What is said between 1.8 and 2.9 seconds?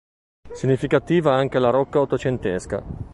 Ottocentesca.